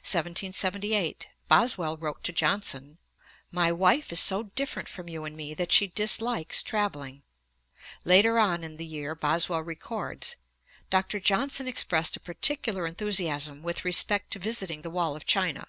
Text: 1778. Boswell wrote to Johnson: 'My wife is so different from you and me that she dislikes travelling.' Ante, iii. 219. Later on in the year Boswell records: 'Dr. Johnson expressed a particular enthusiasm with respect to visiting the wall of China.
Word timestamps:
1778. 0.00 1.28
Boswell 1.46 1.96
wrote 1.96 2.24
to 2.24 2.32
Johnson: 2.32 2.98
'My 3.52 3.70
wife 3.70 4.10
is 4.12 4.18
so 4.18 4.42
different 4.42 4.88
from 4.88 5.08
you 5.08 5.24
and 5.24 5.36
me 5.36 5.54
that 5.54 5.70
she 5.70 5.86
dislikes 5.86 6.64
travelling.' 6.64 7.22
Ante, 8.04 8.12
iii. 8.12 8.22
219. 8.22 8.42
Later 8.42 8.52
on 8.52 8.64
in 8.64 8.76
the 8.76 8.84
year 8.84 9.14
Boswell 9.14 9.62
records: 9.62 10.34
'Dr. 10.90 11.20
Johnson 11.20 11.68
expressed 11.68 12.16
a 12.16 12.18
particular 12.18 12.88
enthusiasm 12.88 13.62
with 13.62 13.84
respect 13.84 14.32
to 14.32 14.40
visiting 14.40 14.82
the 14.82 14.90
wall 14.90 15.14
of 15.14 15.26
China. 15.26 15.68